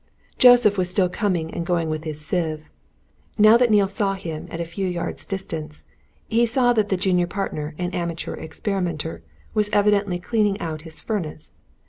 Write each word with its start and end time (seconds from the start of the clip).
Joseph 0.39 0.79
was 0.79 0.89
still 0.89 1.09
coming 1.09 1.53
and 1.53 1.63
going 1.63 1.87
with 1.87 2.05
his 2.05 2.19
sieve 2.19 2.71
now 3.37 3.55
that 3.55 3.69
Neale 3.69 3.87
saw 3.87 4.15
him 4.15 4.47
at 4.49 4.59
a 4.59 4.65
few 4.65 4.87
yards 4.87 5.27
distance 5.27 5.85
he 6.27 6.47
saw 6.47 6.73
that 6.73 6.89
the 6.89 6.97
junior 6.97 7.27
partner 7.27 7.75
and 7.77 7.93
amateur 7.93 8.33
experimenter 8.35 9.21
was 9.53 9.69
evidently 9.71 10.17
cleaning 10.17 10.59
out 10.59 10.81
his 10.81 11.01
furnace. 11.01 11.61